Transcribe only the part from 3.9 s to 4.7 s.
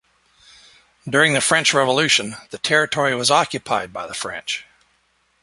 by the French.